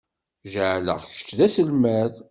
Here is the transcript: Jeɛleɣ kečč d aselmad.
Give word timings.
Jeɛleɣ 0.53 0.99
kečč 1.15 1.29
d 1.37 1.39
aselmad. 1.45 2.13